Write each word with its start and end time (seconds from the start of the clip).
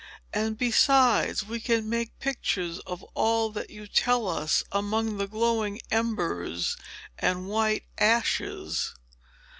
And, 0.33 0.57
besides, 0.57 1.43
we 1.45 1.59
can 1.59 1.87
make 1.87 2.17
pictures 2.17 2.79
of 2.87 3.03
all 3.13 3.51
that 3.51 3.69
you 3.69 3.85
tell 3.85 4.27
us, 4.27 4.63
among 4.71 5.19
the 5.19 5.27
glowing 5.27 5.79
embers 5.91 6.75
and 7.19 7.47
white 7.47 7.83
ashes." 7.99 8.95